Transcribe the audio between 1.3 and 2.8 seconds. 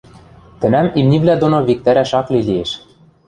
доно виктӓрӓш ак ли лиэш...